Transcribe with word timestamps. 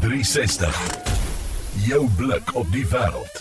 360. 0.00 0.76
Jou 1.88 2.04
blik 2.16 2.52
op 2.54 2.68
die 2.70 2.84
wêreld. 2.86 3.38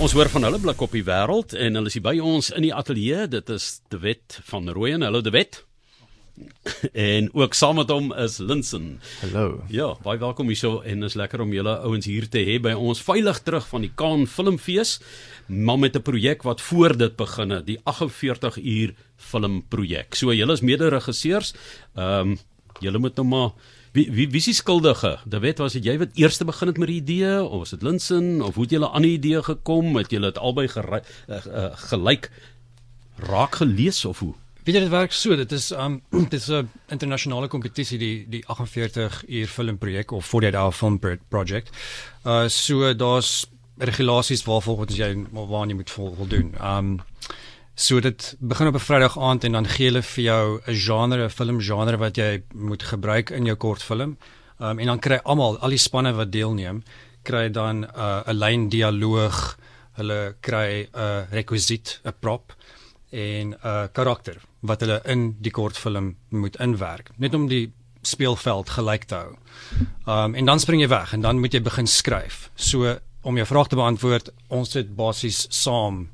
Ons 0.00 0.14
hoor 0.16 0.30
van 0.32 0.46
hulle 0.46 0.60
blik 0.62 0.80
op 0.80 0.94
die 0.96 1.02
wêreld 1.04 1.52
en 1.52 1.76
hulle 1.76 1.90
is 1.90 1.96
hier 1.98 2.04
by 2.04 2.14
ons 2.24 2.48
in 2.56 2.64
die 2.64 2.72
ateljee. 2.72 3.26
Dit 3.28 3.50
is 3.52 3.82
De 3.92 3.98
Wet 4.00 4.38
van 4.48 4.70
Rooyen. 4.72 5.04
Hallo 5.04 5.20
De 5.20 5.32
Wet. 5.34 5.60
En 7.10 7.28
ook 7.36 7.52
saam 7.54 7.76
met 7.76 7.90
hom 7.92 8.14
is 8.16 8.38
Linsen. 8.38 8.94
Hallo. 9.20 9.60
Ja, 9.68 9.90
baie 10.00 10.16
welkom 10.22 10.48
hierso 10.48 10.78
en 10.80 11.04
is 11.04 11.18
lekker 11.20 11.42
om 11.44 11.52
julle 11.52 11.74
ouens 11.84 12.08
hier 12.08 12.28
te 12.32 12.40
hê 12.48 12.56
by 12.64 12.72
ons 12.72 13.02
veilig 13.04 13.42
terug 13.44 13.66
van 13.68 13.84
die 13.84 13.92
Cannes 13.92 14.32
Filmfees, 14.32 14.94
maar 15.48 15.78
met 15.82 15.98
'n 15.98 16.06
projek 16.06 16.46
wat 16.48 16.64
voor 16.64 16.96
dit 16.96 17.16
begin 17.16 17.50
het, 17.50 17.66
die 17.66 17.80
48 17.84 18.56
uur 18.56 18.94
filmprojek. 19.16 20.14
So 20.14 20.32
julle 20.32 20.56
is 20.56 20.64
mede-regisseurs. 20.64 21.52
Ehm 21.94 22.32
um, 22.32 22.38
julle 22.80 22.98
moet 22.98 23.16
nou 23.16 23.26
maar 23.26 23.50
wie 23.92 24.06
wie 24.12 24.28
wie 24.30 24.38
is 24.38 24.44
die 24.44 24.54
skuldige? 24.54 25.18
De 25.24 25.40
Wet 25.42 25.58
was 25.58 25.72
dit 25.72 25.84
jy 25.84 25.96
wat 25.98 26.14
eers 26.14 26.38
begin 26.38 26.70
het 26.70 26.78
met 26.78 26.88
die 26.88 27.00
idee 27.00 27.42
of 27.42 27.58
was 27.64 27.70
dit 27.74 27.82
Linsen 27.82 28.42
of 28.42 28.54
hoe 28.54 28.62
het 28.62 28.72
julle 28.76 28.90
aan 28.90 29.02
die 29.02 29.16
idee 29.18 29.42
gekom? 29.42 29.96
Het 29.96 30.10
julle 30.10 30.30
dit 30.30 30.38
albei 30.38 30.68
uh, 30.68 31.00
uh, 31.28 31.66
gelyk 31.90 32.30
raak 33.16 33.54
gelees 33.54 34.04
of 34.04 34.18
hoe? 34.18 34.34
Weet 34.64 34.74
jy 34.76 34.80
dit 34.84 34.92
werk 34.92 35.12
so, 35.16 35.36
dit 35.36 35.52
is 35.52 35.70
um 35.72 36.00
dit 36.32 36.38
is 36.38 36.48
'n 36.48 36.68
internasionale 36.88 37.48
kompetisie 37.48 37.98
die 37.98 38.26
die 38.28 38.42
48 38.46 39.24
uur 39.28 39.46
filmprojek 39.46 40.12
of 40.12 40.24
48 40.24 40.60
hour 40.60 40.72
film 40.72 40.98
project. 41.28 41.70
Uh 42.24 42.48
so 42.48 42.94
daar's 42.94 43.46
regulasies 43.78 44.44
waarvolgens 44.44 44.96
jy 44.96 45.26
waaraan 45.32 45.68
jy 45.68 45.74
moet 45.74 45.90
vol, 45.90 46.14
voldoen. 46.14 46.54
Um 46.62 47.00
so 47.80 48.00
dit 48.00 48.36
begin 48.38 48.66
op 48.66 48.74
'n 48.74 48.78
Vrydag 48.78 49.18
aand 49.18 49.44
en 49.44 49.52
dan 49.52 49.66
gee 49.66 49.86
hulle 49.86 50.02
vir 50.02 50.24
jou 50.24 50.60
'n 50.66 50.74
genre, 50.74 51.24
'n 51.24 51.30
filmgenre 51.30 51.96
wat 51.96 52.16
jy 52.16 52.42
moet 52.54 52.82
gebruik 52.82 53.30
in 53.30 53.44
jou 53.44 53.56
kortfilm. 53.56 54.16
Um 54.58 54.78
en 54.78 54.86
dan 54.86 54.98
kry 54.98 55.20
almal, 55.24 55.58
al 55.58 55.68
die 55.68 55.78
spanne 55.78 56.12
wat 56.12 56.32
deelneem, 56.32 56.82
kry 57.22 57.48
dan 57.48 57.84
uh, 57.84 58.22
'n 58.26 58.36
lyn 58.36 58.68
dialoog, 58.68 59.56
hulle 59.92 60.34
kry 60.40 60.88
'n 60.92 60.98
uh, 60.98 61.22
rekwisiet, 61.30 62.00
'n 62.04 62.12
prop 62.20 62.54
en 63.10 63.48
'n 63.48 63.56
uh, 63.64 63.86
karakter 63.92 64.36
wat 64.60 64.80
hulle 64.80 65.00
in 65.04 65.36
die 65.40 65.50
kortfilm 65.50 66.16
moet 66.28 66.56
inwerk 66.56 67.10
net 67.16 67.34
om 67.34 67.48
die 67.48 67.72
speelveld 68.02 68.68
gelyk 68.70 69.04
te 69.04 69.14
hou. 69.14 69.36
Um 70.06 70.34
en 70.34 70.44
dan 70.44 70.60
spring 70.60 70.80
jy 70.80 70.88
weg 70.88 71.12
en 71.12 71.20
dan 71.20 71.38
moet 71.38 71.52
jy 71.52 71.62
begin 71.62 71.86
skryf. 71.86 72.50
So 72.54 72.98
om 73.22 73.36
jou 73.36 73.46
vraag 73.46 73.68
te 73.68 73.76
beantwoord, 73.76 74.30
ons 74.48 74.74
het 74.74 74.96
basies 74.96 75.46
saam 75.48 76.08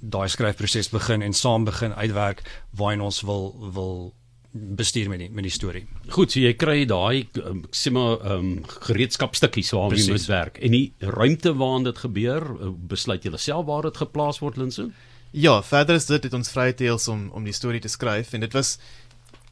daai 0.00 0.28
skryfproses 0.28 0.90
begin 0.92 1.22
en 1.22 1.32
saam 1.32 1.64
begin 1.64 1.94
uitwerk 1.94 2.42
waarheen 2.76 3.00
ons 3.00 3.20
wil 3.26 3.52
wil 3.74 4.14
bestuur 4.52 5.08
met 5.08 5.20
die 5.20 5.28
met 5.30 5.44
die 5.44 5.52
storie. 5.52 5.84
Goed, 6.14 6.32
so 6.32 6.40
jy 6.40 6.54
kry 6.58 6.84
daai 6.88 7.26
um, 7.42 7.64
sê 7.70 7.92
maar 7.94 8.16
ehm 8.18 8.46
um, 8.46 8.64
gereedskapstukkies 8.88 9.74
waarmee 9.76 10.00
jy 10.00 10.14
moet 10.16 10.30
werk 10.30 10.58
en 10.64 10.74
die 10.74 10.86
ruimte 10.98 11.52
waarin 11.58 11.84
dit 11.84 11.98
gebeur, 12.04 12.46
uh, 12.56 12.72
besluit 12.94 13.24
jy 13.24 13.36
self 13.36 13.66
waar 13.66 13.90
dit 13.90 13.96
geplaas 13.96 14.40
word 14.40 14.56
Linsen? 14.56 14.94
Ja, 15.32 15.60
verder 15.62 15.98
is 16.00 16.08
dit 16.08 16.24
het 16.24 16.34
ons 16.34 16.50
vrye 16.50 16.74
teels 16.74 17.08
om 17.08 17.28
om 17.36 17.44
die 17.44 17.56
storie 17.56 17.80
te 17.80 17.92
skryf 17.92 18.32
en 18.32 18.46
dit 18.46 18.56
was 18.56 18.78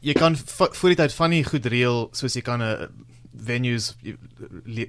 jy 0.01 0.13
kan 0.13 0.35
voor 0.37 0.93
die 0.93 1.01
tyd 1.03 1.13
van 1.13 1.35
die 1.35 1.43
goed 1.45 1.65
reël 1.65 2.09
soos 2.13 2.35
jy 2.35 2.41
kan 2.41 2.61
'n 2.61 2.73
uh, 2.73 2.87
venues 3.37 3.93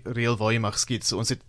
reël 0.05 0.37
waar 0.37 0.53
jy 0.53 0.61
mag 0.61 0.79
skiet. 0.79 1.05
So 1.05 1.19
ons 1.19 1.29
het 1.29 1.43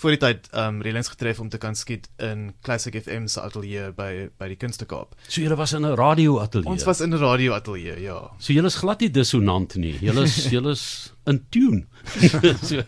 voor 0.00 0.14
die 0.16 0.20
tyd 0.20 0.48
um 0.56 0.80
reëlings 0.84 1.10
getref 1.12 1.40
om 1.40 1.48
te 1.52 1.58
kan 1.60 1.76
skiet 1.76 2.08
in 2.22 2.50
Classic 2.64 2.94
FM 3.02 3.26
se 3.28 3.40
ateljee 3.42 3.90
by 3.96 4.28
by 4.40 4.48
die 4.52 4.56
Kunstekaap. 4.60 5.14
So 5.28 5.42
jy 5.42 5.56
was 5.56 5.74
in 5.76 5.84
'n 5.86 5.96
radio 5.98 6.38
ateljee. 6.40 6.70
Ons 6.70 6.84
was 6.84 7.00
in 7.00 7.14
'n 7.14 7.20
radio 7.20 7.52
ateljee, 7.52 8.00
ja. 8.00 8.30
So 8.38 8.52
jy 8.52 8.64
is 8.64 8.76
glad 8.76 9.00
nie 9.00 9.10
dissonant 9.10 9.74
nie. 9.76 9.96
Jy 10.00 10.16
is 10.22 10.36
jy 10.54 10.64
is 10.70 11.12
in 11.26 11.44
tune. 11.50 11.86
so, 12.68 12.82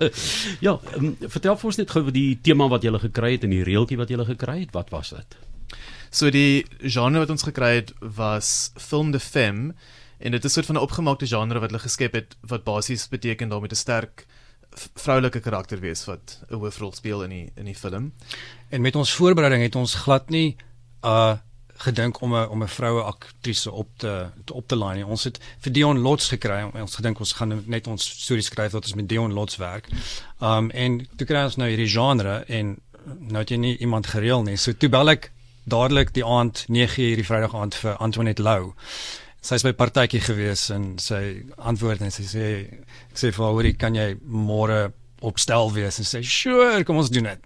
ja, 0.60 0.78
um, 0.96 1.16
vertel 1.20 1.56
vir 1.56 1.66
ons 1.66 1.77
net 1.77 1.90
gou 1.90 2.10
die 2.10 2.40
tema 2.42 2.68
wat 2.68 2.83
jy 2.83 2.98
gekry 2.98 3.33
het 3.33 3.44
en 3.44 3.50
die 3.50 3.64
reeltjie 3.64 3.98
wat 3.98 4.08
jy 4.08 4.24
gekry 4.24 4.60
het. 4.60 4.72
Wat 4.72 4.90
was 4.90 5.10
dit? 5.10 5.36
So 6.10 6.30
die 6.30 6.64
genre 6.80 7.18
wat 7.18 7.30
ons 7.30 7.42
gekry 7.42 7.74
het 7.80 7.92
was 8.01 8.72
film 8.77 9.12
de 9.12 9.20
femme 9.20 9.74
en 10.18 10.30
dit 10.33 10.45
is 10.45 10.51
'n 10.51 10.55
soort 10.55 10.67
van 10.67 10.77
'n 10.77 10.86
opgemaakte 10.86 11.27
genre 11.27 11.61
wat 11.61 11.70
hulle 11.70 11.83
geskep 11.83 12.12
het 12.12 12.36
wat 12.40 12.64
basies 12.64 13.08
beteken 13.08 13.48
daar 13.48 13.61
moet 13.61 13.72
'n 13.72 13.77
sterk 13.77 14.27
vroulike 14.94 15.40
karakter 15.40 15.80
wees 15.80 16.05
wat 16.05 16.40
'n 16.50 16.55
hoofrol 16.55 16.92
speel 16.92 17.22
in 17.22 17.30
die 17.30 17.52
in 17.56 17.64
die 17.64 17.74
film. 17.74 18.12
En 18.68 18.80
met 18.80 18.96
ons 18.96 19.14
voorbereiding 19.14 19.62
het 19.62 19.77
ons 19.77 19.94
glad 19.94 20.30
nie 20.30 20.56
uh 21.05 21.36
gedink 21.83 22.20
om 22.20 22.34
'n 22.34 22.48
om 22.48 22.62
'n 22.62 22.68
vroue 22.68 23.02
aktrise 23.02 23.70
op 23.70 23.88
te, 23.96 24.27
te 24.44 24.52
op 24.52 24.68
te 24.68 24.77
lyn 24.77 24.94
nie. 24.94 25.06
Ons 25.06 25.24
het 25.24 25.38
vir 25.58 25.72
Dion 25.72 25.98
Lots 25.98 26.28
gekry. 26.28 26.70
Ons 26.74 26.94
gedink 26.94 27.18
ons 27.18 27.33
gaan 27.33 27.62
net 27.66 27.86
ons 27.86 28.22
storie 28.22 28.42
skryf 28.42 28.72
wat 28.72 28.84
ons 28.84 28.94
met 28.94 29.08
Dion 29.08 29.33
Lots 29.33 29.56
werk. 29.56 29.88
Um 30.40 30.70
en 30.70 31.08
toe 31.16 31.27
kry 31.27 31.44
ons 31.44 31.56
nou 31.56 31.68
hierdie 31.68 31.89
genre 31.89 32.44
en 32.48 32.80
nou 33.18 33.39
het 33.39 33.50
jy 33.50 33.56
nie 33.56 33.77
iemand 33.78 34.06
gereël 34.06 34.42
nie. 34.42 34.56
So 34.56 34.72
toe 34.72 34.89
bel 34.89 35.10
ek 35.10 35.33
dadelik 35.64 36.12
die 36.14 36.24
aand 36.24 36.64
9:00 36.68 37.16
die 37.16 37.27
Vrydag 37.27 37.54
aand 37.54 37.74
vir 37.74 37.96
Antoinette 37.96 38.42
Lou. 38.42 38.74
Sy 39.42 39.58
is 39.58 39.64
by 39.67 39.73
partytjie 39.75 40.20
gewees 40.23 40.69
en 40.70 40.92
sy 41.03 41.42
antwoord 41.58 42.05
en 42.07 42.13
sy 42.14 42.27
sê 42.30 42.48
ek 43.11 43.19
sê 43.19 43.33
vir 43.35 43.45
haar, 43.45 43.73
"Kan 43.79 43.95
jy 43.98 44.14
môre 44.23 44.92
opstel 45.20 45.73
wees?" 45.75 45.98
en 45.98 46.05
sê, 46.05 46.23
"Sure, 46.23 46.85
kom 46.85 46.98
ons 46.98 47.11
doen 47.11 47.25
dit." 47.25 47.41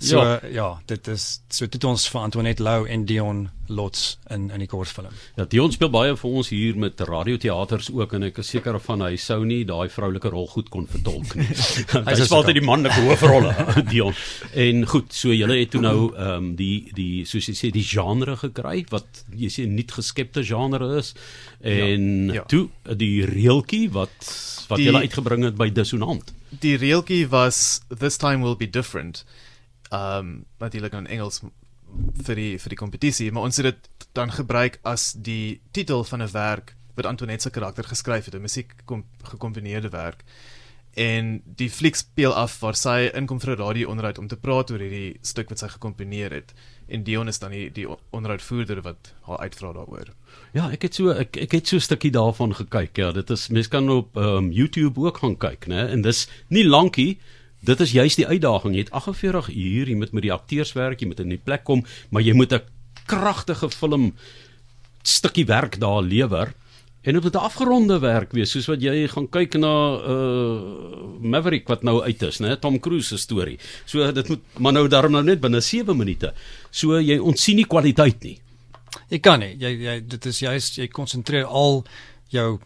So 0.00 0.16
ja, 0.16 0.38
ja 0.48 0.68
dit 0.88 1.08
is 1.12 1.24
so 1.52 1.68
dit 1.68 1.84
ons 1.84 2.06
vir 2.08 2.22
Antoinette 2.22 2.64
Lou 2.64 2.86
en 2.88 3.02
Dion 3.04 3.42
Lots 3.70 4.16
in 4.32 4.46
in 4.50 4.62
die 4.64 4.66
kortfilm. 4.66 5.12
Ja, 5.36 5.44
Dion 5.44 5.74
speel 5.74 5.90
baie 5.92 6.14
vir 6.16 6.36
ons 6.40 6.48
hier 6.50 6.78
met 6.80 7.00
radioteaters 7.04 7.90
ook 7.92 8.14
en 8.16 8.24
ek 8.30 8.40
is 8.40 8.48
seker 8.54 8.78
van 8.80 9.04
hy 9.04 9.18
sou 9.20 9.42
nie 9.44 9.60
daai 9.68 9.92
vroulike 9.92 10.32
rol 10.32 10.48
goed 10.48 10.70
kon 10.72 10.88
vertolk 10.88 11.34
nie. 11.36 11.50
hy 12.08 12.14
speel 12.16 12.38
altyd 12.38 12.56
die 12.56 12.64
manlike 12.64 12.96
hoofrolle, 13.04 13.52
Dion. 13.92 14.16
En 14.64 14.86
goed, 14.88 15.12
so 15.12 15.36
julle 15.36 15.60
het 15.60 15.74
toe 15.76 15.84
nou 15.84 15.98
ehm 16.14 16.32
um, 16.38 16.48
die 16.56 16.88
die 16.96 17.26
soos 17.28 17.50
jy 17.52 17.56
sê 17.60 17.72
die 17.74 17.84
genre 17.84 18.38
gekry 18.40 18.86
wat 18.94 19.22
jy 19.36 19.52
sê 19.52 19.66
nie 19.68 19.84
geskepte 19.90 20.46
genre 20.46 20.94
is 20.96 21.12
en 21.60 22.32
ja, 22.32 22.40
ja. 22.40 22.46
toe 22.48 22.96
die 22.96 23.20
reeltjie 23.28 23.90
wat 23.92 24.32
wat 24.70 24.80
julle 24.80 25.04
uitgebring 25.04 25.44
het 25.44 25.60
by 25.60 25.68
Dissonant. 25.74 26.32
Die 26.64 26.76
reeltjie 26.80 27.26
was 27.28 27.82
this 27.92 28.16
time 28.18 28.46
will 28.46 28.56
be 28.56 28.70
different 28.70 29.26
ehm 29.90 30.18
um, 30.18 30.44
natuurlik 30.58 30.92
in 30.92 31.06
Engels 31.06 31.42
vir 32.26 32.38
die 32.38 32.58
vir 32.58 32.74
die 32.74 32.78
kompetisie, 32.78 33.32
maar 33.32 33.48
ons 33.48 33.56
het 33.56 33.66
dit 33.66 34.06
dan 34.14 34.30
gebruik 34.30 34.78
as 34.86 35.12
die 35.12 35.60
titel 35.72 36.04
van 36.04 36.22
'n 36.22 36.32
werk 36.32 36.76
wat 36.94 37.06
Antoinette 37.06 37.42
se 37.42 37.50
karakter 37.50 37.84
geskryf 37.84 38.24
het, 38.24 38.34
'n 38.34 38.40
musiek 38.40 38.74
gekomponeerde 39.22 39.88
werk. 39.88 40.24
En 40.94 41.42
die 41.44 41.70
fliek 41.70 41.94
speel 41.94 42.34
af 42.34 42.58
waar 42.60 42.74
sy 42.74 43.10
inkom 43.14 43.40
vir 43.40 43.50
'n 43.50 43.58
radio-onderhoud 43.58 44.18
om 44.18 44.26
te 44.26 44.36
praat 44.36 44.70
oor 44.70 44.78
hierdie 44.78 45.18
stuk 45.22 45.48
wat 45.48 45.58
sy 45.58 45.68
gekomponeer 45.68 46.32
het. 46.32 46.52
En 46.88 47.02
Dion 47.02 47.28
is 47.28 47.38
dan 47.38 47.50
die 47.50 47.70
die 47.72 47.86
onderhoudvoerder 48.10 48.82
wat 48.82 49.14
haar 49.22 49.38
uitvra 49.38 49.72
daaroor. 49.72 50.08
Ja, 50.52 50.70
ek 50.70 50.82
het 50.82 50.94
so 50.94 51.10
ek 51.10 51.36
ek 51.36 51.52
het 51.52 51.68
so 51.68 51.76
'n 51.76 51.80
stukkie 51.80 52.10
daarvan 52.10 52.54
gekyk. 52.54 52.96
Ja, 52.96 53.12
dit 53.12 53.30
is 53.30 53.48
mense 53.48 53.68
kan 53.68 53.90
op 53.90 54.16
um, 54.16 54.52
YouTube 54.52 55.00
ook 55.00 55.18
gaan 55.18 55.36
kyk, 55.36 55.66
né? 55.66 55.88
En 55.88 56.02
dis 56.02 56.28
nie 56.48 56.66
lankie 56.66 57.18
Dit 57.60 57.80
is 57.80 57.92
juist 57.92 58.16
die 58.16 58.26
uitdaging. 58.26 58.74
Jy 58.74 58.86
het 58.86 58.94
48 58.96 59.50
uur, 59.54 59.88
jy 59.88 59.96
moet 59.96 60.12
met 60.12 60.22
die 60.22 60.32
akteurs 60.32 60.72
werk, 60.72 61.00
jy 61.00 61.10
moet 61.10 61.20
in 61.20 61.34
die 61.34 61.40
plek 61.40 61.64
kom, 61.64 61.84
maar 62.10 62.22
jy 62.22 62.32
moet 62.32 62.52
'n 62.52 62.62
kragtige 63.06 63.70
film 63.70 64.14
stukkie 65.02 65.46
werk 65.46 65.78
daar 65.80 66.02
lewer. 66.02 66.54
En 67.02 67.12
dit 67.12 67.22
moet 67.22 67.34
'n 67.34 67.46
afgeronde 67.48 67.98
werk 67.98 68.32
wees, 68.32 68.50
soos 68.50 68.66
wat 68.66 68.82
jy 68.82 69.08
gaan 69.08 69.28
kyk 69.28 69.54
na 69.54 69.74
uh 69.96 70.60
Maverick 71.20 71.68
wat 71.68 71.82
nou 71.82 72.02
uit 72.02 72.22
is, 72.22 72.40
né? 72.40 72.58
Tom 72.58 72.80
Cruise 72.80 73.08
se 73.08 73.18
storie. 73.18 73.58
So 73.84 74.12
dit 74.12 74.28
moet 74.28 74.40
maar 74.58 74.72
nou 74.72 74.88
daarom 74.88 75.12
nou 75.12 75.22
net 75.24 75.40
binne 75.40 75.60
7 75.60 75.96
minute. 75.96 76.34
So 76.70 77.00
jy 77.00 77.18
ontsien 77.18 77.56
nie 77.56 77.66
kwaliteit 77.66 78.22
nie. 78.22 78.40
Jy 79.08 79.18
kan 79.18 79.40
nie. 79.40 79.56
Jy 79.58 79.70
jy 79.80 80.00
dit 80.06 80.26
is 80.26 80.38
juist 80.38 80.76
jy 80.76 80.88
konsentreer 80.88 81.44
al 81.44 81.84
jou 82.28 82.60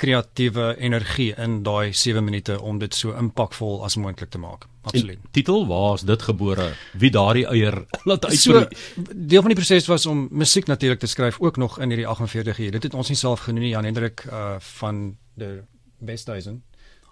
kreatiewe 0.00 0.74
energie 0.80 1.34
in 1.36 1.60
daai 1.66 1.92
7 1.92 2.24
minute 2.24 2.56
om 2.60 2.78
dit 2.80 2.94
so 2.96 3.12
impakvol 3.18 3.82
as 3.84 3.98
moontlik 4.00 4.30
te 4.32 4.40
maak. 4.40 4.64
Absoluut. 4.88 5.18
En 5.20 5.32
titel, 5.36 5.66
waar 5.68 5.98
is 5.98 6.04
dit 6.08 6.22
gebore? 6.22 6.70
Wie 6.96 7.10
daardie 7.12 7.44
eier 7.46 7.82
laat 8.08 8.24
uitbreek? 8.24 8.40
So 8.40 9.04
deel 9.12 9.44
van 9.44 9.52
die 9.52 9.58
proses 9.58 9.88
was 9.90 10.06
om 10.08 10.28
musiek 10.30 10.70
natuurlik 10.70 11.02
te 11.02 11.10
skryf 11.10 11.40
ook 11.40 11.60
nog 11.60 11.78
in 11.78 11.92
hierdie 11.92 12.06
48 12.08 12.58
uur. 12.58 12.70
Dit 12.78 12.88
het 12.88 12.94
ons 12.94 13.12
nie 13.12 13.18
self 13.18 13.44
genoem 13.44 13.66
nie, 13.66 13.74
Jan 13.74 13.84
Hendrik 13.84 14.24
uh 14.30 14.56
van 14.80 15.02
die 15.36 15.58
Westhuizen. 15.98 16.62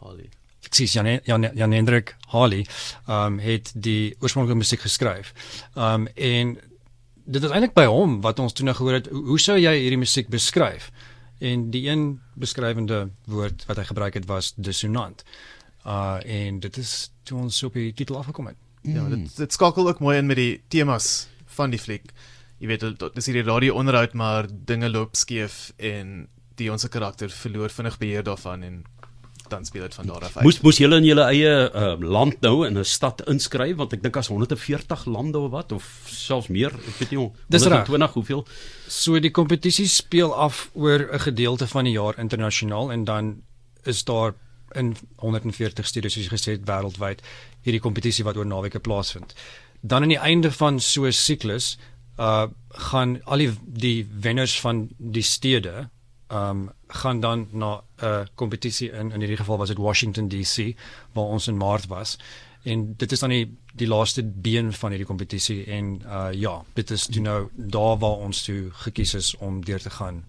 Holly. 0.00 0.31
Ek 0.64 0.73
sê 0.75 0.88
Jan 0.88 1.20
Jan 1.29 1.50
Jan 1.55 1.76
Hendrik 1.76 2.17
Holly 2.32 2.64
um 3.08 3.38
het 3.44 3.73
die 3.75 4.17
oorspronklike 4.23 4.58
musiek 4.64 4.81
geskryf. 4.87 5.34
Um 5.76 6.08
en 6.14 6.56
dit 7.29 7.44
is 7.44 7.52
eintlik 7.52 7.76
by 7.76 7.84
hom 7.84 8.20
wat 8.25 8.41
ons 8.41 8.56
toe 8.56 8.64
nou 8.64 8.75
gehoor 8.76 9.02
het, 9.02 9.12
hoe 9.12 9.38
sou 9.41 9.58
jy 9.61 9.76
hierdie 9.76 10.00
musiek 10.00 10.32
beskryf? 10.32 10.88
En 11.38 11.69
die 11.70 11.85
een 11.88 12.20
beskrywende 12.35 13.08
woord 13.25 13.64
wat 13.69 13.76
hy 13.76 13.85
gebruik 13.90 14.14
het 14.14 14.26
was 14.31 14.52
dissonant. 14.56 15.25
Uh 15.87 16.19
en 16.25 16.61
dit 16.61 16.76
is 16.76 17.11
toe 17.23 17.38
ons 17.38 17.62
op 17.62 17.79
die 17.79 17.93
titel 17.93 18.19
afgekom 18.19 18.50
het. 18.50 18.56
Ja, 18.82 19.05
dit 19.08 19.19
mm. 19.19 19.31
dit 19.37 19.52
skakel 19.52 19.88
ook 19.88 20.00
mooi 20.00 20.19
in 20.19 20.26
met 20.26 20.37
die 20.37 20.61
temas 20.69 21.29
van 21.58 21.70
die 21.70 21.81
fliek. 21.81 22.11
Jy 22.58 22.67
weet 22.73 22.87
dit 22.99 23.17
is 23.20 23.26
hierdie 23.31 23.46
radio 23.46 23.75
onderhoud 23.79 24.14
maar 24.19 24.49
dinge 24.50 24.90
loop 24.90 25.17
skeef 25.17 25.73
en 25.76 26.29
die 26.58 26.73
ons 26.73 26.88
karakter 26.90 27.31
verloor 27.31 27.70
vinnig 27.70 27.99
beheer 27.99 28.25
daarvan 28.26 28.62
en 28.62 28.84
dan 29.50 29.64
speel 29.64 29.82
dit 29.82 29.94
van 29.94 30.06
daar 30.06 30.24
af 30.24 30.36
uit. 30.36 30.44
Moes 30.44 30.60
moes 30.60 30.78
julle 30.78 30.96
in 30.96 31.04
julle 31.04 31.24
eie 31.28 31.52
uh, 31.74 31.94
land 32.00 32.40
nou 32.40 32.66
in 32.66 32.78
'n 32.78 32.84
stad 32.84 33.22
inskryf 33.26 33.76
want 33.76 33.92
ek 33.92 34.02
dink 34.02 34.16
as 34.16 34.28
140 34.28 35.04
lande 35.04 35.38
of 35.38 35.50
wat 35.50 35.72
of 35.72 35.84
selfs 36.06 36.48
meer, 36.48 36.72
ek 36.72 36.98
weet 36.98 37.10
nie 37.10 37.18
hoe. 37.18 37.30
Dis 37.48 37.62
reg. 37.62 37.86
120 37.86 38.12
hoeveel? 38.12 38.46
So 38.88 39.20
die 39.20 39.30
kompetisie 39.30 39.88
speel 39.88 40.34
af 40.34 40.70
oor 40.74 41.08
'n 41.12 41.20
gedeelte 41.20 41.66
van 41.66 41.84
die 41.84 41.92
jaar 41.92 42.18
internasionaal 42.18 42.92
en 42.92 43.04
dan 43.04 43.42
is 43.84 44.04
daar 44.04 44.34
in 44.74 44.96
140 45.16 45.86
studios 45.86 46.12
soos 46.12 46.24
jy 46.24 46.30
gesê 46.30 46.50
het 46.56 46.68
wêreldwyd 46.68 47.22
hierdie 47.64 47.80
kompetisie 47.80 48.24
wat 48.24 48.36
oor 48.36 48.46
naweke 48.46 48.80
plaasvind. 48.80 49.34
Dan 49.80 50.02
aan 50.02 50.08
die 50.08 50.18
einde 50.18 50.52
van 50.52 50.80
so 50.80 51.06
'n 51.06 51.12
siklus 51.12 51.78
uh 52.18 52.46
gaan 52.68 53.20
al 53.24 53.38
die 53.38 53.52
die 53.64 54.08
wenners 54.20 54.60
van 54.60 54.88
die 54.98 55.22
stede 55.22 55.88
um 56.28 56.70
gaan 56.88 57.20
dan 57.20 57.49
na 57.50 57.73
'n 57.75 58.05
uh, 58.05 58.20
kompetisie 58.35 58.90
in 58.90 59.12
in 59.12 59.20
hierdie 59.20 59.37
geval 59.37 59.58
was 59.58 59.69
dit 59.69 59.79
Washington 59.79 60.29
DC 60.29 60.76
waar 61.12 61.25
ons 61.25 61.49
in 61.49 61.56
Maart 61.56 61.87
was 61.87 62.19
en 62.62 62.94
dit 62.96 63.12
is 63.12 63.19
dan 63.19 63.31
die 63.31 63.56
die 63.79 63.87
laaste 63.88 64.25
been 64.25 64.73
van 64.73 64.90
hierdie 64.90 65.06
kompetisie 65.06 65.64
en 65.64 66.02
uh 66.06 66.29
ja 66.32 66.64
dit 66.75 66.90
is 66.90 67.06
toe 67.06 67.23
nou 67.23 67.49
daar 67.55 67.99
waar 67.99 68.25
ons 68.26 68.43
toe 68.43 68.70
gekies 68.73 69.14
is 69.14 69.37
om 69.37 69.64
deur 69.64 69.81
te 69.81 69.90
gaan 69.90 70.25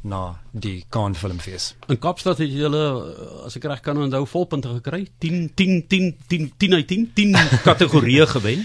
na 0.00 0.38
die 0.52 0.84
Cannes 0.94 1.18
Filmfees. 1.18 1.72
In 1.90 1.98
Kaapstad 1.98 2.38
het 2.38 2.52
julle 2.54 2.82
uh, 2.86 3.46
as 3.48 3.56
ek 3.58 3.66
reg 3.66 3.82
kan 3.82 3.98
onthou 3.98 4.22
volpunte 4.30 4.70
gekry. 4.78 5.08
10 5.18 5.50
10 5.58 5.86
10 5.90 6.12
10 6.30 6.52
10 6.56 6.74
uit 6.74 6.86
10 6.86 7.10
10 7.14 7.34
kategorieë 7.68 8.26
gewen. 8.36 8.64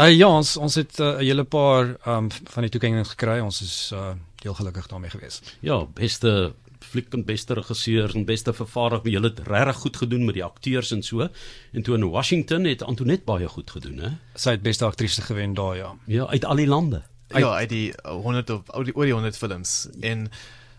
Uh 0.00 0.08
ja, 0.08 0.30
ons 0.30 0.56
ons 0.56 0.74
het 0.80 1.00
uh, 1.00 1.18
'n 1.18 1.24
hele 1.24 1.44
paar 1.44 1.96
um 2.06 2.30
van 2.30 2.62
die 2.64 2.72
toekennings 2.72 3.12
gekry. 3.16 3.40
Ons 3.44 3.60
is 3.60 3.76
uh 3.92 4.14
heel 4.42 4.54
gelukkig 4.54 4.86
daarmee 4.86 5.10
gewees. 5.10 5.40
Ja, 5.60 5.86
beste 5.86 6.54
fliek 6.80 7.12
en 7.12 7.24
beste 7.24 7.54
regisseur 7.54 8.14
en 8.16 8.24
beste 8.24 8.52
vervaardiger. 8.56 9.12
Julle 9.12 9.28
het 9.28 9.40
regtig 9.46 9.76
goed 9.76 9.96
gedoen 9.96 10.24
met 10.24 10.34
die 10.34 10.44
akteurs 10.44 10.90
en 10.90 11.02
so. 11.02 11.28
En 11.72 11.82
toe 11.82 11.96
in 11.96 12.08
Washington 12.10 12.64
het 12.64 12.82
Antoinette 12.82 13.24
baie 13.24 13.48
goed 13.48 13.70
gedoen, 13.70 13.98
hè? 13.98 14.10
Sy 14.34 14.56
het 14.56 14.62
beste 14.62 14.84
aktrise 14.84 15.22
gewen 15.22 15.54
daar 15.54 15.76
ja. 15.76 15.94
Ja, 16.04 16.26
uit 16.26 16.44
al 16.44 16.56
die 16.56 16.66
lande. 16.66 17.02
ja, 17.38 17.54
uit 17.54 17.68
die 17.68 17.92
uh, 18.04 18.10
100 18.10 18.50
of 18.50 18.62
oor 18.74 18.84
die, 18.84 18.94
oor 18.96 19.04
die 19.04 19.12
100 19.14 19.36
films 19.36 19.88
en 20.00 20.24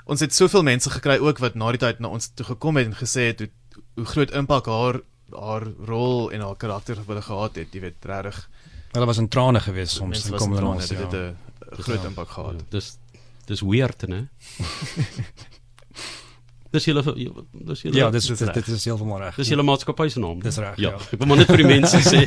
ons 0.05 0.19
het 0.19 0.33
soveel 0.35 0.65
mense 0.67 0.89
gekry 0.91 1.15
ook 1.23 1.39
wat 1.39 1.55
na 1.55 1.69
die 1.71 1.79
tyd 1.79 2.01
na 2.03 2.11
ons 2.11 2.27
toe 2.35 2.45
gekom 2.45 2.79
het 2.79 2.89
en 2.89 2.97
gesê 2.99 3.29
het 3.29 3.39
hoe, 3.39 3.49
hoe 4.01 4.05
groot 4.05 4.33
impak 4.35 4.67
haar 4.67 4.99
haar 5.31 5.63
rol 5.87 6.31
en 6.35 6.43
haar 6.43 6.57
karakter 6.59 6.99
wat 6.99 7.07
hulle 7.07 7.23
gehad 7.23 7.55
het, 7.61 7.71
jy 7.71 7.81
weet 7.85 8.07
regtig. 8.09 8.41
Hulle 8.91 9.07
was 9.07 9.21
in 9.21 9.29
trane 9.31 9.61
geweest 9.63 9.95
soms 9.95 10.17
Mense 10.17 10.27
en 10.27 10.35
was 10.35 10.43
kom 10.43 10.51
in 10.51 10.59
hulle 10.59 10.73
trane, 10.73 10.81
ons 10.81 10.91
dit 10.91 10.99
ja. 10.99 11.05
het 11.05 11.77
'n 11.79 11.85
groot 11.87 12.09
impak 12.09 12.29
gehad. 12.35 12.59
Ja, 12.59 12.67
dis 12.75 12.89
dis 13.47 13.61
weird, 13.65 14.07
né? 14.09 14.27
dis 16.71 16.85
julle 16.87 17.01
dis 17.03 17.81
julle 17.83 17.97
Ja, 17.99 18.05
dis 18.13 18.27
dis 18.29 18.39
dit, 18.39 18.47
reg. 18.47 18.55
dit 18.63 18.67
is 18.77 18.85
heeltemal 18.87 19.19
reg. 19.25 19.35
Dis 19.41 19.49
julle 19.51 19.63
maatskappy 19.67 20.05
se 20.13 20.21
naam. 20.23 20.39
Dis 20.39 20.55
reg, 20.63 20.77
Ja, 20.79 20.93
ja. 20.93 20.99
ek 21.11 21.19
wil 21.19 21.27
maar 21.27 21.41
net 21.41 21.49
vir 21.51 21.59
die 21.65 21.67
mense 21.67 21.99
sê, 22.05 22.21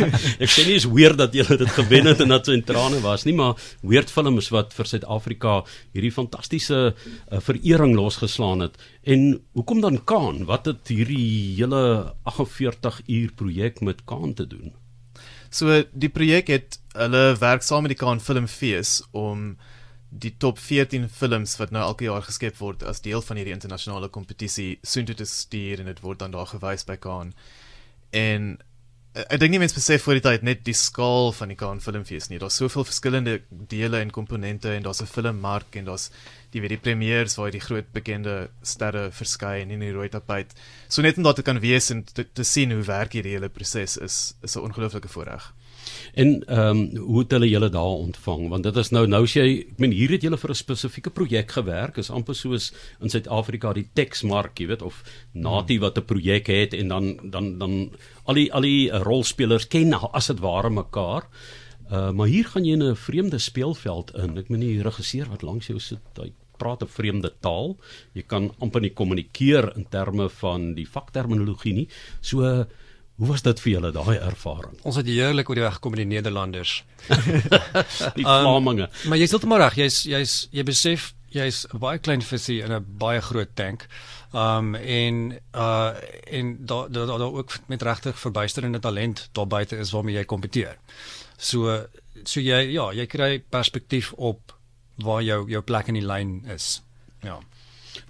ek 0.44 0.50
sê 0.52 0.66
nie 0.68 0.74
is 0.76 0.84
weird 0.90 1.16
dat 1.22 1.32
julle 1.38 1.56
dit 1.62 1.72
gewen 1.78 2.10
het 2.10 2.20
en 2.20 2.34
dat 2.34 2.44
so 2.44 2.52
in 2.52 2.60
trane 2.68 3.00
was 3.04 3.24
nie, 3.24 3.32
maar 3.38 3.56
weird 3.80 4.12
films 4.12 4.50
wat 4.52 4.76
vir 4.76 4.90
Suid-Afrika 4.90 5.54
hierdie 5.96 6.12
fantastiese 6.12 6.80
uh, 6.92 7.40
verering 7.40 7.94
losgeslaan 7.96 8.66
het. 8.66 8.76
En 9.08 9.40
hoekom 9.56 9.80
dan 9.80 9.96
Kaan? 10.04 10.44
Wat 10.50 10.68
het 10.68 10.92
hierdie 10.92 11.56
hele 11.56 12.12
48 12.28 13.00
uur 13.08 13.32
projek 13.40 13.80
met 13.80 14.04
Kaan 14.04 14.34
te 14.36 14.44
doen? 14.46 14.74
So 15.54 15.70
die 15.94 16.10
projek 16.12 16.52
het 16.52 16.76
hulle 16.98 17.30
werk 17.40 17.62
saam 17.64 17.86
met 17.86 17.94
die 17.94 18.00
Cannes 18.00 18.24
Filmfees 18.26 18.98
om 19.16 19.54
die 20.14 20.34
top 20.38 20.60
14 20.62 21.08
films 21.10 21.56
wat 21.58 21.72
nou 21.74 21.82
elke 21.82 22.06
jaar 22.06 22.22
geskep 22.22 22.58
word 22.60 22.84
as 22.86 23.02
deel 23.02 23.22
van 23.24 23.40
hierdie 23.40 23.54
internasionale 23.54 24.10
kompetisie 24.14 24.76
soontoe 24.86 25.16
te 25.18 25.26
stuur 25.26 25.82
en 25.82 25.90
dit 25.90 26.04
word 26.04 26.22
dan 26.22 26.34
daar 26.34 26.46
gewys 26.52 26.86
by 26.86 26.96
Cannes. 27.02 27.34
En 28.14 28.52
eh, 29.14 29.24
ek 29.24 29.40
dink 29.42 29.54
nie 29.54 29.62
mense 29.62 29.74
besef 29.74 30.04
voor 30.06 30.20
die 30.20 30.24
tyd 30.26 30.46
net 30.46 30.62
die 30.66 30.76
skaal 30.78 31.32
van 31.34 31.50
die 31.50 31.58
Cannes 31.58 31.82
Filmfees 31.82 32.30
nie. 32.30 32.38
Daar's 32.42 32.60
soveel 32.62 32.86
verskillende 32.86 33.40
dele 33.50 34.04
en 34.04 34.14
komponente 34.14 34.70
en 34.70 34.86
daar's 34.86 35.02
'n 35.02 35.10
filmmark 35.10 35.74
en 35.80 35.90
daar's 35.90 36.10
die 36.54 36.62
weet 36.62 36.76
die 36.76 36.82
premieres 36.82 37.34
waar 37.38 37.50
die 37.50 37.62
groot 37.62 37.90
bekende 37.92 38.48
sterre 38.62 39.08
verskyn 39.10 39.72
in 39.74 39.82
die 39.82 39.92
rooi 39.94 40.08
tapuit. 40.08 40.54
So 40.88 41.02
net 41.02 41.18
om 41.18 41.26
daar 41.26 41.34
te 41.34 41.46
kan 41.46 41.60
wees 41.62 41.90
en 41.90 42.04
te, 42.06 42.24
te 42.24 42.46
sien 42.46 42.70
hoe 42.70 42.86
werk 42.86 43.16
hierdie 43.18 43.34
hele 43.34 43.50
proses 43.50 43.98
is 43.98 44.18
is 44.42 44.56
'n 44.56 44.66
ongelooflike 44.70 45.08
voorreg. 45.08 45.52
En 46.14 46.46
ehm 46.46 46.78
um, 46.78 46.96
hoe 46.96 47.18
het 47.18 47.30
hulle 47.30 47.48
julle 47.48 47.68
daar 47.68 47.98
ontvang? 48.06 48.48
Want 48.48 48.62
dit 48.62 48.76
is 48.76 48.90
nou 48.90 49.06
nou 49.06 49.22
as 49.22 49.34
jy 49.34 49.46
ek 49.58 49.82
meen 49.82 49.92
hier 49.92 50.14
het 50.14 50.22
julle 50.22 50.38
vir 50.38 50.50
'n 50.50 50.54
spesifieke 50.54 51.10
projek 51.10 51.50
gewerk, 51.50 51.98
is 51.98 52.10
amper 52.10 52.34
soos 52.34 52.72
in 53.00 53.10
Suid-Afrika 53.10 53.72
die 53.72 53.88
Texmark, 53.92 54.58
jy 54.58 54.66
weet, 54.66 54.82
of 54.82 55.02
Nati 55.32 55.78
wat 55.78 55.98
'n 55.98 56.04
projek 56.04 56.46
het 56.46 56.74
en 56.74 56.88
dan 56.88 57.18
dan 57.30 57.58
dan 57.58 57.90
al 58.24 58.34
die 58.34 58.52
al 58.52 58.62
die 58.62 58.90
rolspelers 58.90 59.68
ken 59.68 59.92
as 59.92 60.26
dit 60.26 60.40
ware 60.40 60.70
mekaar. 60.70 61.28
Uh 61.90 62.10
maar 62.12 62.26
hier 62.26 62.44
gaan 62.44 62.64
jy 62.64 62.72
in 62.72 62.82
'n 62.82 62.96
vreemde 62.96 63.38
speelveld 63.38 64.14
in. 64.14 64.38
Ek 64.38 64.48
meen 64.48 64.60
die 64.60 64.82
regisseur 64.82 65.28
wat 65.28 65.42
langs 65.42 65.66
jou 65.66 65.78
sit, 65.78 66.00
hy 66.16 66.32
praat 66.56 66.82
'n 66.82 66.86
vreemde 66.88 67.32
taal. 67.40 67.76
Jy 68.12 68.22
kan 68.26 68.52
amper 68.60 68.80
nie 68.80 68.90
kommunikeer 68.94 69.76
in 69.76 69.86
terme 69.88 70.28
van 70.28 70.74
die 70.74 70.88
vakterminologie 70.88 71.72
nie. 71.72 71.88
So 72.20 72.66
hoe 73.16 73.28
was 73.28 73.42
dit 73.42 73.60
vir 73.60 73.72
julle 73.72 73.92
daai 73.92 74.16
ervaring? 74.18 74.78
Ons 74.82 74.96
het 74.96 75.06
heerlik 75.06 75.48
oor 75.48 75.54
die 75.54 75.62
weg 75.64 75.74
gekom 75.78 75.94
met 75.94 76.02
die 76.02 76.16
Nederlanders. 76.16 76.84
Die 78.18 78.24
Um, 78.26 78.42
Vlaminge. 78.42 78.88
Maar 79.08 79.18
jy's 79.18 79.30
heeltemal 79.30 79.58
reg. 79.58 79.76
Jy's 79.76 80.02
jy's 80.02 80.48
jy 80.50 80.64
besef 80.66 81.12
jy's 81.34 81.66
'n 81.72 81.78
baie 81.78 81.98
klein 81.98 82.22
visie 82.22 82.62
in 82.62 82.72
'n 82.72 82.84
baie 82.98 83.20
groot 83.20 83.54
tank. 83.54 83.86
Um 84.32 84.74
en 84.74 85.38
uh 85.54 85.92
en 86.30 86.56
daar 86.66 86.90
daar 86.90 87.06
daar 87.06 87.18
daar 87.18 87.32
ook 87.32 87.58
met 87.66 87.82
regtig 87.82 88.18
verbuisterende 88.18 88.80
talent 88.80 89.28
daar 89.32 89.46
buite 89.46 89.76
is 89.76 89.90
waarmee 89.90 90.16
jy 90.16 90.24
kompeteer. 90.24 90.76
So 91.36 91.86
so 92.24 92.40
jy 92.40 92.72
ja, 92.72 92.90
jy 92.92 93.06
kry 93.06 93.38
perspektief 93.50 94.12
op 94.12 94.54
waar 95.02 95.22
jou 95.22 95.50
jou 95.50 95.62
plek 95.62 95.88
in 95.88 95.98
die 95.98 96.06
lyn 96.06 96.44
is. 96.54 96.82
Ja. 97.22 97.40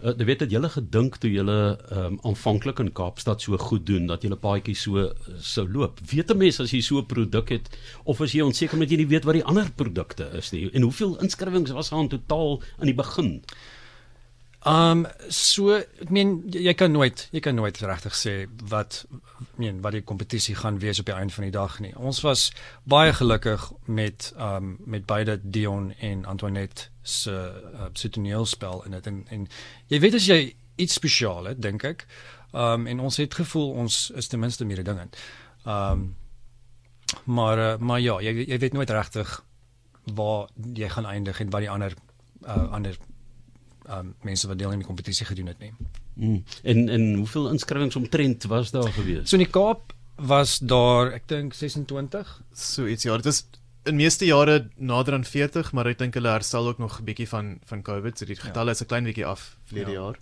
Uh, 0.00 0.14
jy 0.16 0.24
weet 0.24 0.40
dat 0.44 0.52
julle 0.52 0.68
gedink 0.72 1.18
toe 1.20 1.30
julle 1.30 1.76
um, 1.92 2.16
aanvanklik 2.24 2.80
in 2.80 2.92
Kaapstad 2.96 3.42
so 3.44 3.56
goed 3.60 3.84
doen 3.86 4.08
dat 4.08 4.24
julle 4.24 4.38
paadjie 4.40 4.76
so 4.76 5.00
uh, 5.00 5.36
sou 5.40 5.66
loop. 5.68 6.00
Weet 6.10 6.32
'n 6.32 6.38
mens 6.38 6.60
as 6.60 6.72
jy 6.72 6.80
so 6.80 6.98
'n 6.98 7.06
produk 7.06 7.48
het 7.48 7.68
of 8.04 8.20
as 8.20 8.32
jy 8.32 8.40
onseker 8.40 8.78
met 8.78 8.90
jy 8.90 8.96
nie 8.96 9.12
weet 9.12 9.24
wat 9.24 9.34
die 9.34 9.44
ander 9.44 9.70
produkte 9.76 10.30
is 10.36 10.52
nie 10.52 10.70
en 10.72 10.82
hoeveel 10.82 11.18
inskrywings 11.20 11.72
was 11.72 11.90
daar 11.90 12.00
in 12.00 12.08
totaal 12.08 12.62
aan 12.78 12.86
die 12.86 12.96
begin? 12.96 13.42
Um 14.64 15.04
so 15.28 15.74
ek 15.76 16.08
meen 16.08 16.38
jy 16.48 16.72
kan 16.72 16.94
nooit 16.96 17.26
jy 17.36 17.40
kan 17.44 17.56
nooit 17.58 17.76
regtig 17.84 18.14
sê 18.16 18.32
wat 18.70 19.02
ek 19.04 19.58
meen 19.60 19.82
wat 19.84 19.92
die 19.92 20.04
kompetisie 20.08 20.54
gaan 20.56 20.78
wees 20.80 21.02
op 21.02 21.10
die 21.10 21.16
einde 21.16 21.36
van 21.36 21.44
die 21.44 21.52
dag 21.52 21.76
nie. 21.84 21.92
Ons 22.00 22.22
was 22.24 22.46
baie 22.88 23.12
gelukkig 23.12 23.66
met 23.84 24.30
um 24.40 24.78
met 24.88 25.04
beide 25.06 25.36
Dion 25.42 25.92
en 26.00 26.24
Antoinette 26.24 26.88
se 27.02 27.34
uh, 27.34 27.90
se 27.92 28.08
toneelspel 28.08 28.84
in 28.88 28.96
dit 28.96 29.06
en 29.12 29.22
en 29.28 29.46
jy 29.92 30.00
weet 30.00 30.16
as 30.16 30.32
jy 30.32 30.40
iets 30.80 30.96
spesiaal 30.96 31.52
het 31.52 31.60
dink 31.62 31.84
ek. 31.84 32.08
Um 32.52 32.86
en 32.88 33.04
ons 33.04 33.20
het 33.20 33.34
gevoel 33.34 33.70
ons 33.84 34.10
is 34.16 34.32
ten 34.32 34.40
minste 34.40 34.64
meer 34.64 34.84
dingend. 34.84 35.16
Um 35.64 36.14
maar 37.24 37.58
uh, 37.58 37.76
maar 37.78 38.00
ja, 38.00 38.16
jy 38.20 38.48
jy 38.48 38.58
weet 38.58 38.72
nooit 38.72 38.90
regtig 38.90 39.42
waar 40.14 40.48
jy 40.72 40.88
gaan 40.88 41.06
eindig 41.06 41.40
en 41.40 41.50
wat 41.52 41.60
die 41.60 41.70
ander 41.70 41.92
uh, 42.46 42.72
ander 42.72 42.96
um, 43.90 44.14
mense 44.22 44.46
wat 44.48 44.58
deel 44.58 44.72
in 44.72 44.78
die 44.78 44.86
kompetisie 44.86 45.26
gedoen 45.26 45.46
het 45.46 45.58
nie. 45.58 45.72
Mm. 46.14 46.44
En 46.62 46.88
en 46.88 47.14
hoeveel 47.14 47.50
inskrywings 47.50 47.96
omtrent 47.96 48.44
was 48.44 48.70
daar 48.70 48.92
gewees? 48.92 49.28
So 49.30 49.36
in 49.36 49.44
die 49.44 49.50
Kaap 49.52 49.92
was 50.16 50.58
daar 50.58 51.12
ek 51.12 51.28
dink 51.28 51.54
26. 51.54 52.42
So 52.54 52.86
iets 52.86 53.02
ja, 53.02 53.16
dit 53.16 53.26
is 53.26 53.44
in 53.84 53.96
meeste 53.96 54.24
jare 54.24 54.68
nader 54.76 55.14
aan 55.14 55.24
40, 55.24 55.72
maar 55.72 55.86
ek 55.86 55.98
dink 55.98 56.14
hulle 56.14 56.28
herstel 56.28 56.68
ook 56.68 56.78
nog 56.78 57.00
'n 57.00 57.04
bietjie 57.04 57.28
van 57.28 57.58
van 57.64 57.82
COVID, 57.82 58.18
so 58.18 58.24
die 58.24 58.36
getalle 58.36 58.70
is 58.70 58.80
'n 58.80 58.86
klein 58.86 59.04
bietjie 59.04 59.26
af 59.26 59.56
verlede 59.64 59.90
Ja. 59.90 60.00
jaar. 60.00 60.18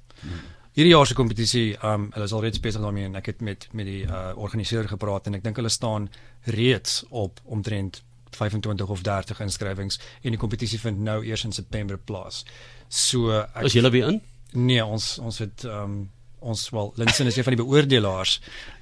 Hierdie 0.72 0.92
jaar 0.94 1.06
se 1.06 1.14
kompetisie, 1.14 1.76
um 1.84 2.10
hulle 2.12 2.24
is 2.24 2.32
alreeds 2.32 2.60
besig 2.60 2.80
daarmee 2.80 3.04
en 3.04 3.14
ek 3.14 3.26
het 3.26 3.40
met 3.40 3.68
met 3.72 3.86
die 3.86 4.04
uh, 4.06 4.32
organiseerder 4.36 4.88
gepraat 4.88 5.26
en 5.26 5.34
ek 5.34 5.42
dink 5.44 5.56
hulle 5.56 5.68
staan 5.68 6.08
reeds 6.44 7.04
op 7.10 7.40
omtrent 7.44 8.02
25 8.30 8.88
of 8.88 9.02
30 9.02 9.40
inskrywings 9.40 9.98
en 10.22 10.30
die 10.30 10.38
kompetisie 10.40 10.80
vind 10.80 10.98
nou 10.98 11.24
eers 11.24 11.44
in 11.44 11.52
September 11.52 11.98
plaas. 11.98 12.44
So 12.92 13.30
ek, 13.32 13.64
Is 13.70 13.76
julle 13.78 13.90
weer 13.94 14.10
in? 14.12 14.20
nee, 14.52 14.82
ons 14.84 15.14
ons 15.24 15.38
het 15.40 15.64
um 15.64 16.02
ons 16.42 16.62
wel 16.74 16.90
Linsen 16.98 17.28
is 17.30 17.36
een 17.38 17.44
van 17.46 17.54
die 17.54 17.62
beoordelaars 17.62 18.32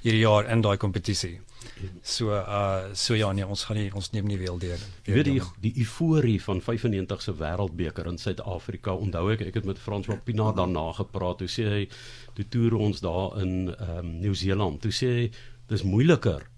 hierdie 0.03 0.23
jaar 0.25 0.49
in 0.51 0.63
daai 0.65 0.77
kompetisie. 0.81 1.37
So 2.03 2.33
uh 2.33 2.89
so 2.97 3.15
ja 3.15 3.29
nee, 3.37 3.47
ons 3.47 3.63
gaan 3.69 3.77
nie 3.79 3.91
ons 3.95 4.11
neem 4.15 4.27
nie 4.27 4.39
weer 4.41 4.57
deur. 4.59 4.81
Jy 5.07 5.15
weet 5.15 5.29
die 5.29 5.43
die 5.63 5.75
euforie 5.85 6.39
van 6.43 6.63
95 6.65 7.23
se 7.23 7.35
wêreldbeker 7.39 8.09
in 8.11 8.19
Suid-Afrika. 8.19 8.97
Onthou 8.97 9.29
ek 9.37 9.45
ek 9.51 9.61
het 9.61 9.69
met 9.69 9.79
Frans 9.79 10.09
Wapina 10.11 10.51
daarna 10.57 10.89
gepraat. 10.97 11.39
Toe 11.45 11.49
sê 11.53 11.69
hy 11.69 11.83
toe 12.35 12.49
toer 12.51 12.79
ons 12.81 13.05
daar 13.05 13.39
in 13.45 13.69
ehm 13.77 13.99
um, 14.01 14.11
Nieu-Seeland. 14.25 14.81
Toe 14.83 14.91
sê 14.93 15.13
hy 15.21 15.31
dis 15.71 15.85
moeiliker 15.87 16.49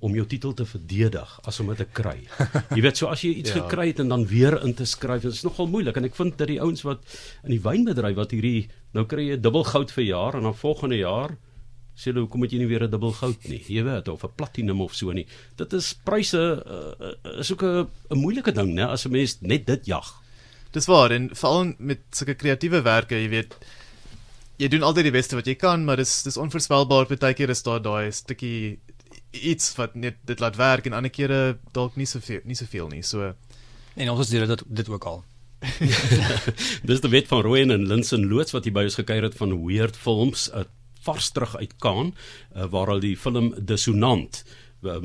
om 0.00 0.14
jou 0.16 0.24
titel 0.26 0.54
te 0.56 0.64
verdedig 0.64 1.32
as 1.44 1.60
om 1.60 1.68
dit 1.72 1.82
te 1.82 1.86
kry. 1.92 2.16
Jy 2.76 2.80
weet 2.84 3.00
so 3.00 3.10
as 3.12 3.20
jy 3.24 3.34
iets 3.42 3.52
ja. 3.52 3.60
Gekry 3.60 3.90
het 3.90 4.00
en 4.00 4.08
dan 4.08 4.24
weer 4.26 4.56
in 4.64 4.72
te 4.74 4.86
skryf, 4.88 5.22
dit 5.26 5.32
is 5.32 5.44
nogal 5.44 5.68
moeilik 5.68 5.96
en 5.96 6.08
ek 6.08 6.16
vind 6.16 6.38
dat 6.40 6.48
die 6.48 6.60
ouens 6.60 6.82
wat 6.86 7.04
in 7.44 7.52
die 7.52 7.60
wynbedryf 7.64 8.16
wat 8.16 8.32
hierdie 8.32 8.70
nou 8.96 9.04
kry 9.06 9.28
jy 9.28 9.38
dubbel 9.40 9.66
goud 9.68 9.92
vir 9.92 10.06
jaar 10.08 10.38
en 10.38 10.48
dan 10.48 10.56
volgende 10.56 10.98
jaar 11.00 11.36
sê 11.94 12.08
hulle 12.08 12.24
hoekom 12.24 12.40
moet 12.40 12.54
jy 12.54 12.62
nie 12.62 12.70
weer 12.70 12.86
'n 12.86 12.90
dubbel 12.90 13.12
goud 13.12 13.44
nie 13.52 13.60
jy 13.68 13.84
weet 13.84 14.08
of 14.08 14.24
'n 14.24 14.32
platinum 14.36 14.80
of 14.80 14.94
so 14.96 15.12
nie 15.12 15.26
dit 15.56 15.72
is 15.76 15.92
pryse 16.04 16.38
uh, 16.38 17.38
is 17.38 17.52
ook 17.52 17.62
'n 17.62 17.86
moeilike 18.16 18.52
ding 18.56 18.72
né 18.74 18.88
as 18.88 19.04
'n 19.06 19.12
mens 19.12 19.36
net 19.42 19.66
dit 19.66 19.86
jag 19.86 20.08
Dis 20.70 20.86
waar 20.86 21.10
en 21.10 21.30
veral 21.34 21.72
met 21.78 22.02
sulke 22.14 22.36
kreatiewe 22.38 22.82
werke, 22.86 23.18
jy 23.18 23.30
weet 23.32 23.56
jy 24.60 24.68
doen 24.70 24.84
altyd 24.86 25.08
die 25.08 25.14
beste 25.16 25.38
wat 25.38 25.48
jy 25.48 25.56
kan, 25.58 25.82
maar 25.86 25.98
dis 25.98 26.12
dis 26.22 26.38
onvoorspelbaar. 26.38 27.08
Partykeer 27.10 27.50
is 27.50 27.64
daar 27.66 27.80
daai 27.82 28.12
stukkie 28.14 28.78
iets 29.30 29.74
wat 29.76 29.94
net 29.94 30.16
dit 30.26 30.40
laat 30.40 30.56
werk 30.56 30.86
en 30.86 30.92
ander 30.92 31.10
kere 31.10 31.58
dalk 31.72 31.96
nie 31.96 32.06
soveel 32.06 32.40
nie 32.44 32.58
soveel 32.58 32.88
nie. 32.88 33.02
So 33.02 33.34
En 33.94 34.10
ons 34.10 34.28
doen 34.30 34.46
dit 34.46 34.62
dit 34.66 34.88
ook 34.88 35.04
al. 35.04 35.24
Dis 36.88 37.02
die 37.04 37.12
wet 37.12 37.28
van 37.28 37.42
Rooyen 37.44 37.70
en 37.74 37.86
Linsen 37.86 38.28
loods 38.30 38.54
wat 38.56 38.64
hier 38.64 38.74
by 38.74 38.86
ons 38.88 38.96
gekuier 39.00 39.26
het 39.28 39.36
van 39.36 39.52
Weird 39.66 39.96
Films, 39.96 40.48
'n 40.54 40.66
vars 41.04 41.30
terug 41.30 41.56
uit 41.56 41.74
Kaan, 41.78 42.14
uh, 42.56 42.64
waar 42.70 42.86
hulle 42.92 43.00
die 43.00 43.16
film 43.16 43.54
Dissonant 43.56 44.44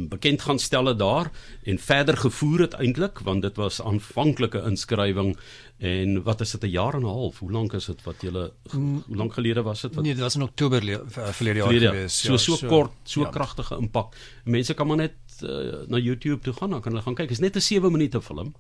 bekend 0.10 0.42
gaan 0.42 0.60
stel 0.60 0.86
het 0.86 1.00
daar 1.00 1.32
en 1.64 1.78
verder 1.80 2.18
gevoer 2.18 2.60
het 2.60 2.74
eintlik 2.74 3.20
want 3.20 3.42
dit 3.42 3.56
was 3.56 3.82
aanvanklike 3.82 4.62
inskrywing 4.68 5.38
en 5.78 6.24
wat 6.24 6.42
is 6.42 6.52
dit 6.52 6.64
'n 6.64 6.70
jaar 6.72 6.94
en 6.94 7.02
'n 7.02 7.06
half 7.06 7.40
hoe 7.40 7.52
lank 7.52 7.74
is 7.74 7.86
dit 7.86 8.04
wat 8.04 8.22
jy 8.22 8.32
hoe 8.72 9.04
lank 9.10 9.34
gelede 9.34 9.62
was 9.62 9.82
dit 9.82 9.96
wat 9.96 10.04
Nee, 10.04 10.14
dit 10.14 10.22
was 10.24 10.36
in 10.36 10.42
Oktober 10.42 10.84
le- 10.84 11.04
uh, 11.04 11.28
verlede 11.32 11.60
jaar 11.60 11.68
Verlede, 11.68 11.88
gewees. 11.88 12.20
so 12.22 12.38
so, 12.38 12.56
so 12.56 12.68
kort 12.68 12.92
so 13.04 13.20
ja. 13.20 13.26
ja. 13.26 13.32
kragtige 13.32 13.76
impak 13.78 14.16
mense 14.46 14.74
kan 14.74 14.88
maar 14.88 14.98
net 14.98 15.14
uh, 15.44 15.88
na 15.88 15.98
YouTube 15.98 16.44
toe 16.44 16.54
gaan 16.54 16.70
dan 16.70 16.82
kan 16.82 16.92
hulle 16.92 17.04
gaan 17.04 17.16
kyk 17.16 17.30
is 17.32 17.40
net 17.40 17.56
'n 17.56 17.62
7 17.62 17.92
minute 17.92 18.22
film 18.22 18.54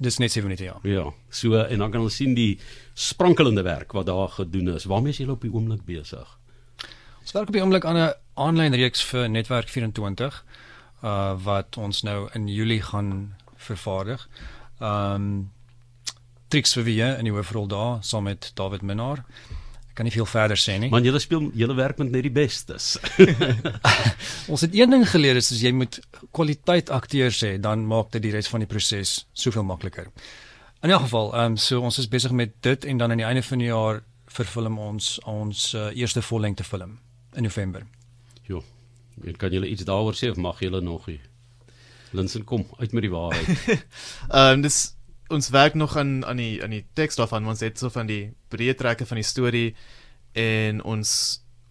Dis 0.00 0.16
net 0.18 0.32
7 0.32 0.48
minute 0.48 0.64
ja. 0.64 0.78
Ja, 0.82 1.12
so 1.28 1.54
en 1.60 1.78
dan 1.78 1.90
kan 1.90 2.00
ons 2.00 2.16
sien 2.16 2.34
die 2.34 2.58
sprankelende 2.94 3.62
werk 3.62 3.92
wat 3.92 4.06
daar 4.06 4.28
gedoen 4.28 4.68
is. 4.68 4.84
Waarmee 4.84 5.12
is 5.12 5.18
julle 5.18 5.32
op 5.32 5.40
die 5.42 5.52
oomblik 5.52 5.84
besig? 5.84 6.38
Ons 7.30 7.38
werk 7.38 7.50
op 7.52 7.54
die 7.54 7.62
oomblik 7.62 7.84
aan 7.86 7.96
'n 7.96 8.14
aanlyn 8.34 8.74
reeks 8.74 9.04
vir 9.06 9.28
Netwerk 9.30 9.68
24 9.68 10.44
uh 11.02 11.34
wat 11.44 11.76
ons 11.76 12.02
nou 12.02 12.28
in 12.34 12.48
Julie 12.48 12.82
gaan 12.82 13.36
vervaardig. 13.56 14.28
Um 14.80 15.52
Trix 16.48 16.72
vir 16.74 16.84
wie 16.84 17.02
in 17.02 17.24
die 17.24 17.32
hoofrol 17.32 17.68
daar 17.68 18.02
saam 18.02 18.24
met 18.24 18.50
David 18.54 18.82
Minnar. 18.82 19.22
Ek 19.88 19.94
kan 19.94 20.04
nie 20.04 20.12
veel 20.12 20.26
verder 20.26 20.56
sê 20.56 20.78
nie. 20.78 20.90
Man, 20.90 21.04
julle 21.04 21.18
speel 21.18 21.50
julle 21.54 21.74
werk 21.74 21.98
met 21.98 22.10
net 22.10 22.22
die 22.22 22.32
bestes. 22.32 22.98
Ons 24.52 24.60
het 24.60 24.74
een 24.74 24.90
ding 24.90 25.06
geleer 25.10 25.36
is 25.36 25.52
as 25.52 25.60
jy 25.62 25.70
moet 25.70 26.00
kwaliteit 26.32 26.90
akteurs 26.90 27.40
hê, 27.44 27.60
dan 27.60 27.86
maak 27.86 28.10
dit 28.10 28.22
die 28.22 28.32
res 28.32 28.48
van 28.48 28.60
die 28.60 28.66
proses 28.66 29.28
soveel 29.32 29.62
makliker. 29.62 30.10
In 30.82 30.90
elk 30.90 31.06
geval, 31.06 31.30
ehm 31.34 31.52
um, 31.52 31.56
so 31.56 31.80
ons 31.80 31.98
is 31.98 32.08
besig 32.08 32.32
met 32.32 32.58
dit 32.60 32.84
en 32.84 32.98
dan 32.98 33.10
aan 33.10 33.22
die 33.22 33.26
einde 33.26 33.42
van 33.42 33.58
die 33.58 33.70
jaar 33.70 34.02
vervilm 34.26 34.78
ons 34.78 35.20
ons 35.24 35.74
uh, 35.74 35.94
eerste 35.94 36.22
vollengte 36.22 36.64
film 36.64 36.98
in 37.34 37.42
November. 37.42 37.86
jo. 38.42 38.64
En 39.24 39.36
kan 39.36 39.50
julle 39.52 39.68
iets 39.68 39.84
daaroor 39.84 40.14
sê 40.16 40.30
of 40.30 40.36
mag 40.36 40.60
julle 40.60 40.80
nog 40.80 41.06
nie? 41.06 41.20
Linsen 42.10 42.44
kom 42.44 42.66
uit 42.78 42.92
met 42.92 43.02
die 43.02 43.10
waarheid. 43.10 43.48
Ehm 44.28 44.52
um, 44.52 44.62
dis 44.62 44.94
ons 45.30 45.48
werk 45.48 45.74
nog 45.74 45.96
aan 45.96 46.24
aan 46.26 46.36
die 46.36 46.62
aan 46.62 46.70
die 46.74 46.84
teks 46.92 47.14
daarvan. 47.20 47.46
Ons 47.46 47.60
het 47.60 47.78
so 47.78 47.88
van 47.88 48.06
die 48.06 48.32
breë 48.48 48.74
trekke 48.74 49.06
van 49.06 49.20
die 49.20 49.26
storie 49.26 49.74
en 50.32 50.82
ons 50.82 51.12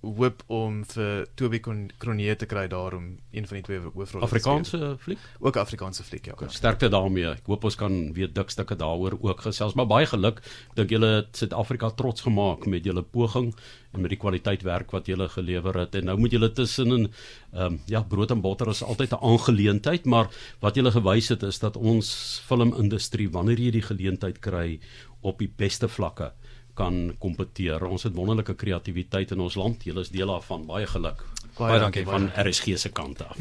hoop 0.01 0.43
om 0.47 0.79
vir 0.93 1.25
Toby 1.35 1.59
Kronier 1.59 2.37
te 2.39 2.47
kry 2.47 2.67
daarom 2.71 3.17
een 3.35 3.47
van 3.47 3.59
die 3.59 3.63
twee 3.67 3.81
hoofrolle. 3.83 4.23
Afrikaanse 4.23 4.95
fliek. 4.99 5.19
ook 5.39 5.57
Afrikaanse 5.59 6.03
fliek 6.03 6.25
ja. 6.25 6.35
Sterkte 6.47 6.89
daarmee. 6.89 7.27
Ek 7.33 7.49
hoop 7.51 7.67
ons 7.67 7.75
kan 7.75 7.97
weer 8.15 8.31
dik 8.33 8.49
stukke 8.49 8.77
daaroor 8.79 9.17
ook 9.19 9.43
gesels, 9.43 9.75
maar 9.75 9.89
baie 9.91 10.07
geluk. 10.07 10.39
Ek 10.71 10.79
dink 10.79 10.95
julle 10.95 11.11
het 11.19 11.35
Suid-Afrika 11.41 11.91
trots 11.99 12.23
gemaak 12.23 12.65
met 12.65 12.87
julle 12.87 13.03
poging 13.03 13.51
en 13.91 14.01
met 14.01 14.13
die 14.13 14.21
kwaliteit 14.21 14.63
werk 14.63 14.91
wat 14.95 15.09
julle 15.09 15.27
gelewer 15.29 15.81
het. 15.83 15.95
En 15.99 16.07
nou 16.11 16.17
moet 16.19 16.31
julle 16.31 16.51
tussenin 16.53 17.09
ehm 17.51 17.65
um, 17.65 17.79
ja, 17.89 18.03
brood 18.03 18.31
en 18.31 18.41
botter 18.41 18.69
is 18.69 18.83
altyd 18.83 19.11
'n 19.11 19.23
aangeleentheid, 19.25 20.05
maar 20.05 20.29
wat 20.61 20.75
julle 20.75 20.91
gewys 20.91 21.29
het 21.29 21.43
is 21.43 21.59
dat 21.59 21.77
ons 21.77 22.41
filmindustrie 22.47 23.29
wanneer 23.29 23.59
jy 23.59 23.71
die 23.71 23.87
geleentheid 23.91 24.39
kry 24.39 24.79
op 25.21 25.39
die 25.39 25.51
beste 25.57 25.87
vlakke 25.87 26.31
kan 26.79 26.99
kompeteer. 27.21 27.83
Ons 27.87 28.07
het 28.07 28.15
wonderlike 28.15 28.55
kreatiwiteit 28.59 29.35
in 29.35 29.43
ons 29.43 29.57
land. 29.59 29.83
Julle 29.87 30.05
is 30.07 30.13
deel 30.13 30.31
daarvan. 30.31 30.65
Baie 30.69 30.87
geluk 30.87 31.23
Baie 31.59 31.79
dankie. 31.81 32.05
van 32.07 32.29
RSG 32.39 32.77
se 32.79 32.91
kant 32.95 33.23
af. 33.25 33.39